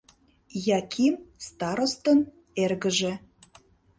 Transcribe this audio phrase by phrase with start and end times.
[0.79, 1.13] Яким—
[1.47, 2.19] старостын
[2.63, 3.13] эргыже.